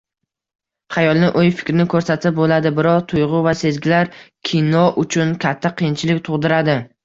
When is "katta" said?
5.47-5.77